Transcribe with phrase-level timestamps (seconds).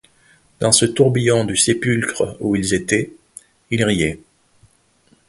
[0.59, 3.11] Dans ce tourbillon du sépulcre où ils étaient,
[3.69, 4.17] ils riaient.